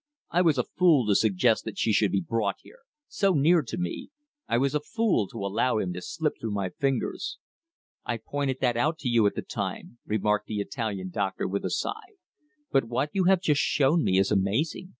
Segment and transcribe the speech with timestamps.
[0.31, 3.77] I was a fool to suggest that she should be brought here so near to
[3.77, 4.09] me!
[4.47, 7.37] I was a fool to allow him to slip through my fingers!"
[8.03, 11.69] "I pointed that out to you at the time," remarked the Italian doctor with a
[11.69, 12.17] sigh.
[12.71, 14.89] "But what you have just shown to me is amazing.